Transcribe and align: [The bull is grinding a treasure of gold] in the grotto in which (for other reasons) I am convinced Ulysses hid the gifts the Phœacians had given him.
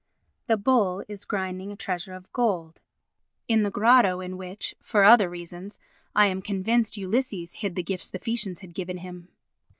[The 0.47 0.57
bull 0.57 1.03
is 1.07 1.25
grinding 1.25 1.71
a 1.71 1.75
treasure 1.75 2.15
of 2.15 2.33
gold] 2.33 2.81
in 3.47 3.61
the 3.61 3.69
grotto 3.69 4.19
in 4.19 4.35
which 4.35 4.73
(for 4.81 5.03
other 5.03 5.29
reasons) 5.29 5.77
I 6.15 6.25
am 6.25 6.41
convinced 6.41 6.97
Ulysses 6.97 7.53
hid 7.61 7.75
the 7.75 7.83
gifts 7.83 8.09
the 8.09 8.17
Phœacians 8.17 8.61
had 8.61 8.73
given 8.73 8.97
him. 8.97 9.27